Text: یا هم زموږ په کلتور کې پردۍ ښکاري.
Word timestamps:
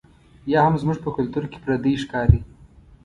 یا 0.51 0.59
هم 0.65 0.73
زموږ 0.81 0.97
په 1.03 1.09
کلتور 1.17 1.43
کې 1.51 1.57
پردۍ 1.63 1.93
ښکاري. 2.03 2.39